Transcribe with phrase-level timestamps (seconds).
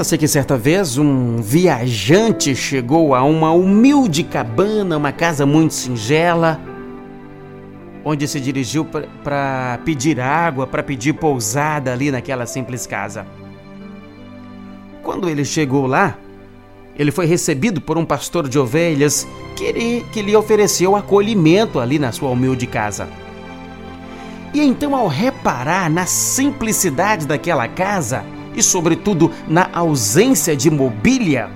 [0.00, 6.58] Conta-se que certa vez um viajante chegou a uma humilde cabana, uma casa muito singela,
[8.02, 8.86] onde se dirigiu
[9.22, 13.26] para pedir água, para pedir pousada ali naquela simples casa.
[15.02, 16.16] Quando ele chegou lá,
[16.98, 21.98] ele foi recebido por um pastor de ovelhas que, lhe, que lhe ofereceu acolhimento ali
[21.98, 23.06] na sua humilde casa.
[24.54, 31.50] E então, ao reparar na simplicidade daquela casa e, sobretudo, na ausência de mobília,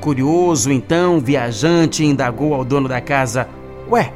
[0.00, 3.48] curioso então, o viajante indagou ao dono da casa:
[3.88, 4.12] Ué,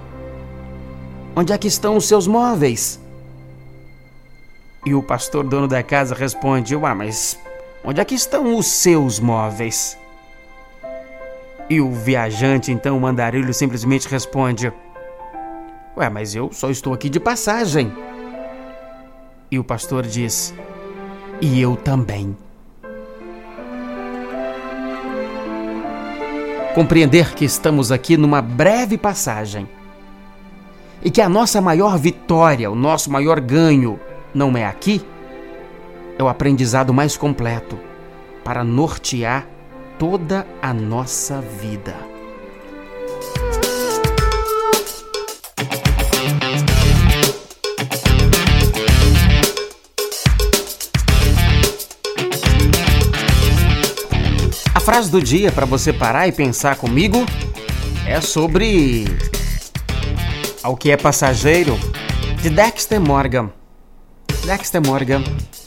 [1.37, 3.01] onde é que estão os seus móveis?
[4.85, 7.39] E o pastor dono da casa responde: Ué, mas
[7.85, 9.97] onde é que estão os seus móveis?
[11.69, 14.73] E o viajante, então, o mandarilho, simplesmente responde:
[15.97, 17.93] Ué, mas eu só estou aqui de passagem.
[19.51, 20.53] E o pastor diz:
[21.41, 22.37] E eu também.
[26.75, 29.69] Compreender que estamos aqui numa breve passagem
[31.03, 34.01] e que a nossa maior vitória, o nosso maior ganho,
[34.35, 35.05] não é aqui,
[36.19, 37.79] é o aprendizado mais completo
[38.43, 39.47] para nortear
[39.99, 42.14] toda a nossa vida.
[54.85, 57.25] Frase do dia para você parar e pensar comigo
[58.07, 59.07] é sobre
[60.63, 61.75] ao que é passageiro
[62.43, 63.51] de Dexter Morgan.
[64.45, 65.25] Dexter Morgan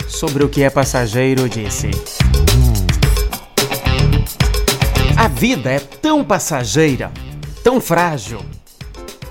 [0.08, 1.90] sobre o que é passageiro disse:
[5.18, 7.12] A vida é tão passageira,
[7.64, 8.46] tão frágil.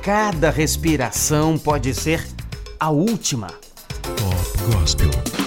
[0.02, 2.26] Cada respiração pode ser
[2.80, 3.54] a última.
[4.02, 5.45] Pop Gospel.